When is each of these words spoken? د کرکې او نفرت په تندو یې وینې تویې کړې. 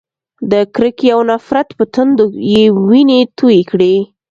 د 0.51 0.53
کرکې 0.75 1.07
او 1.15 1.21
نفرت 1.31 1.67
په 1.77 1.83
تندو 1.93 2.25
یې 2.51 2.63
وینې 2.87 3.19
تویې 3.37 3.63
کړې. 3.71 3.95